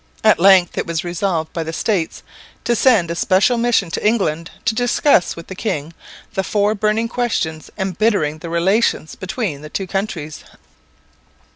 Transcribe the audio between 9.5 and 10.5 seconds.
the two countries.